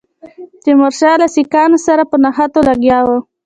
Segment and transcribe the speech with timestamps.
[0.63, 3.17] تیمورشاه له سیکهانو سره په نښتو لګیا وو.